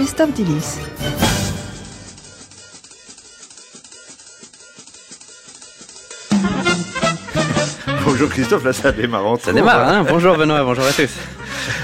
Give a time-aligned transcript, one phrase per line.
[0.00, 0.78] Christophe Dillis.
[8.06, 9.38] Bonjour Christophe, là ça démarre.
[9.42, 11.10] Ça démarre, hein Bonjour Benoît, bonjour à tous.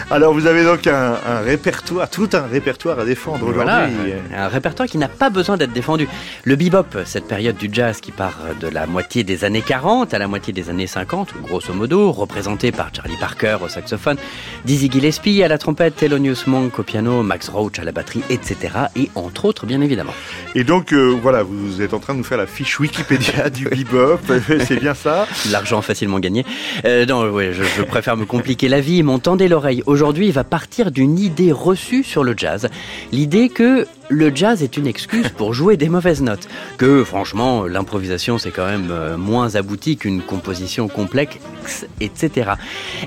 [0.09, 3.65] Alors vous avez donc un, répertoire, tout un répertoire à défendre aujourd'hui.
[3.65, 3.89] Voilà,
[4.37, 6.09] un répertoire qui n'a pas besoin d'être défendu.
[6.45, 10.19] Le bebop, cette période du jazz qui part de la moitié des années 40 à
[10.21, 14.17] la moitié des années 50, grosso modo, représenté par Charlie Parker au saxophone,
[14.65, 18.75] Dizzy Gillespie à la trompette, Thelonious Monk au piano, Max Roach à la batterie, etc.
[18.95, 20.15] Et entre autres, bien évidemment.
[20.55, 23.65] Et donc euh, voilà, vous êtes en train de nous faire la fiche Wikipédia du
[23.65, 24.21] bebop,
[24.69, 26.47] c'est bien ça L'argent facilement gagné.
[26.85, 30.45] Euh, non, ouais, je, je préfère me compliquer la vie, m'ont tendez l'oreille aujourd'hui va
[30.45, 32.69] partir d'une idée reçue sur le jazz.
[33.13, 36.49] L'idée que le jazz est une excuse pour jouer des mauvaises notes.
[36.77, 42.51] Que franchement, l'improvisation c'est quand même euh, moins abouti qu'une composition complexe, etc.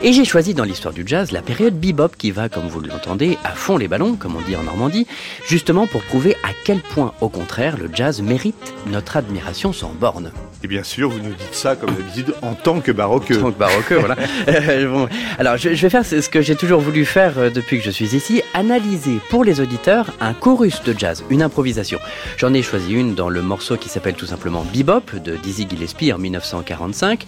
[0.02, 3.38] Et j'ai choisi dans l'histoire du jazz la période bebop qui va, comme vous l'entendez,
[3.44, 5.06] à fond les ballons, comme on dit en Normandie,
[5.48, 10.32] justement pour prouver à quel point, au contraire, le jazz mérite notre admiration sans borne.
[10.63, 13.38] Et bien sûr, vous nous dites ça comme d'habitude en tant que baroqueux.
[13.39, 14.15] En tant que baroqueux, voilà.
[14.47, 15.07] Euh, bon.
[15.38, 17.91] Alors, je, je, vais faire ce que j'ai toujours voulu faire euh, depuis que je
[17.91, 21.99] suis ici, analyser pour les auditeurs un chorus de jazz, une improvisation.
[22.37, 26.11] J'en ai choisi une dans le morceau qui s'appelle tout simplement Bebop de Dizzy Gillespie
[26.11, 27.25] en 1945.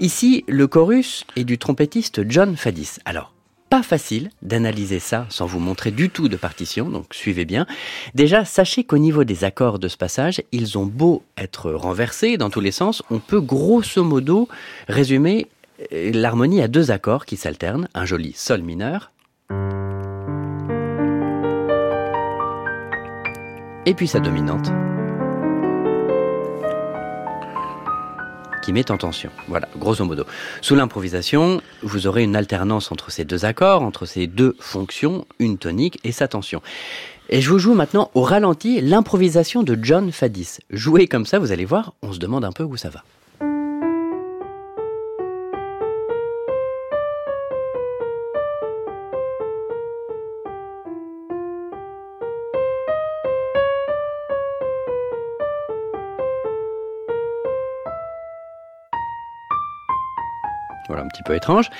[0.00, 2.98] Ici, le chorus est du trompettiste John Fadis.
[3.04, 3.33] Alors,
[3.74, 7.66] pas facile d'analyser ça sans vous montrer du tout de partition, donc suivez bien.
[8.14, 12.50] Déjà, sachez qu'au niveau des accords de ce passage, ils ont beau être renversés dans
[12.50, 14.48] tous les sens, on peut grosso modo
[14.86, 15.48] résumer
[15.92, 19.10] euh, l'harmonie à deux accords qui s'alternent, un joli sol mineur
[23.84, 24.70] et puis sa dominante
[28.64, 29.30] qui met en tension.
[29.48, 30.24] Voilà, grosso modo.
[30.62, 35.58] Sous l'improvisation, vous aurez une alternance entre ces deux accords, entre ces deux fonctions, une
[35.58, 36.62] tonique et sa tension.
[37.28, 40.58] Et je vous joue maintenant au ralenti l'improvisation de John Fadis.
[40.70, 43.04] Jouer comme ça, vous allez voir, on se demande un peu où ça va.
[60.88, 61.70] Voilà, un petit peu étrange.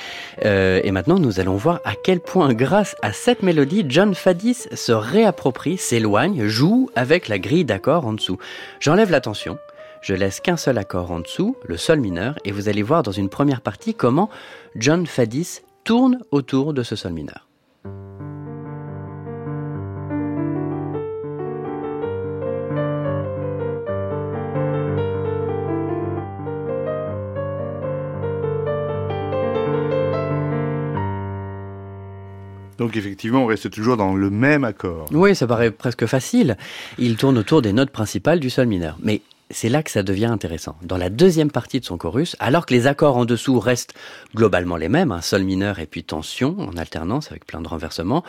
[0.44, 4.66] Euh, et maintenant, nous allons voir à quel point, grâce à cette mélodie, John Fadis
[4.72, 8.38] se réapproprie, s'éloigne, joue avec la grille d'accords en dessous.
[8.80, 9.58] J'enlève la tension,
[10.00, 13.12] je laisse qu'un seul accord en dessous, le sol mineur, et vous allez voir dans
[13.12, 14.30] une première partie comment
[14.76, 17.43] John Fadis tourne autour de ce sol mineur.
[32.78, 35.06] Donc effectivement, on reste toujours dans le même accord.
[35.12, 36.56] Oui, ça paraît presque facile.
[36.98, 38.96] Il tourne autour des notes principales du sol mineur.
[39.02, 40.76] Mais c'est là que ça devient intéressant.
[40.82, 43.94] Dans la deuxième partie de son chorus, alors que les accords en dessous restent
[44.34, 48.24] globalement les mêmes, un sol mineur et puis tension en alternance avec plein de renversements,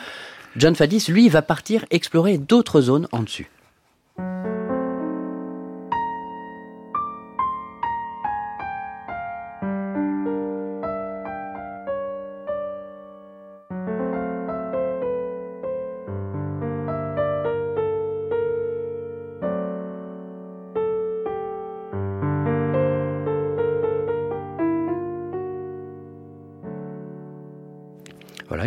[0.56, 3.50] John Fadis, lui, va partir explorer d'autres zones en dessus.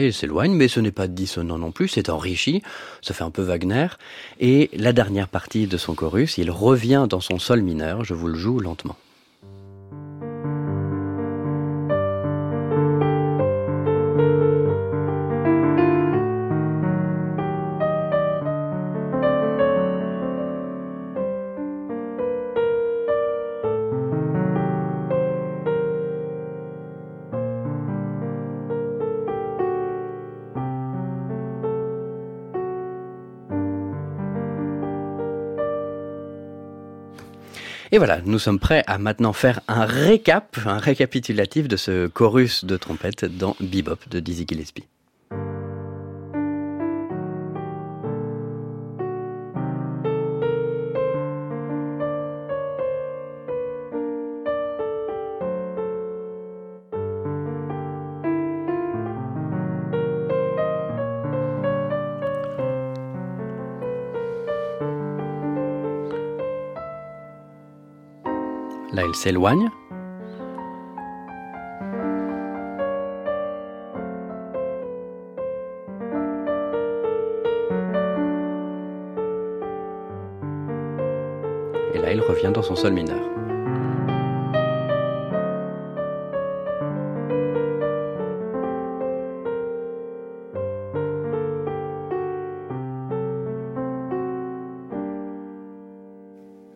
[0.05, 2.61] Il s'éloigne, mais ce n'est pas dissonant non plus, c'est enrichi,
[3.01, 3.87] ça fait un peu Wagner.
[4.39, 8.27] Et la dernière partie de son chorus, il revient dans son sol mineur, je vous
[8.27, 8.97] le joue lentement.
[37.91, 42.63] Et voilà, nous sommes prêts à maintenant faire un récap, un récapitulatif de ce chorus
[42.63, 44.85] de trompette dans Bebop de Dizzy Gillespie.
[68.91, 69.69] Là, il s'éloigne.
[81.93, 83.19] Et là, il revient dans son sol mineur.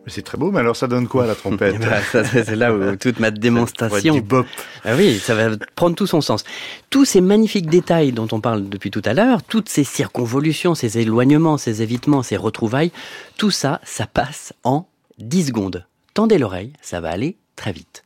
[0.06, 2.96] C'est très beau, mais alors ça donne quoi la trompette Bah, ça, c'est là où
[3.00, 4.46] toute ma démonstration Du bop.
[4.84, 6.44] Ah oui, ça va prendre tout son sens.
[6.90, 10.98] Tous ces magnifiques détails dont on parle depuis tout à l'heure, toutes ces circonvolutions, ces
[10.98, 12.92] éloignements, ces évitements, ces retrouvailles,
[13.38, 14.86] tout ça, ça passe en
[15.18, 15.86] 10 secondes.
[16.12, 18.04] Tendez l'oreille, ça va aller très vite.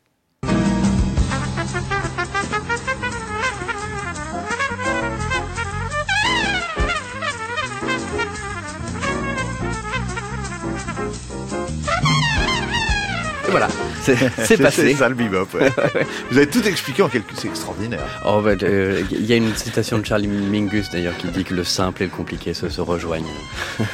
[13.48, 13.68] Et voilà,
[14.02, 14.90] c'est passé.
[14.90, 15.48] C'est ça le bebop.
[15.54, 15.70] ouais.
[16.30, 17.32] Vous avez tout expliqué en quelques.
[17.34, 18.04] C'est extraordinaire.
[18.26, 21.54] Oh, bah, euh, Il y a une citation de Charlie Mingus d'ailleurs qui dit que
[21.54, 23.24] le simple et le compliqué se, se rejoignent.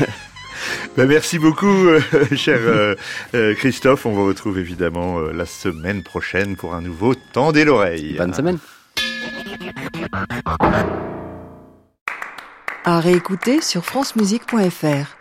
[0.97, 2.01] Ben, merci beaucoup, euh,
[2.37, 2.95] cher euh,
[3.35, 4.06] euh, Christophe.
[4.06, 8.15] On vous retrouve évidemment euh, la semaine prochaine pour un nouveau Tendez l'oreille.
[8.17, 8.59] Bonne semaine.
[12.85, 15.17] À réécouter sur francemusique.fr.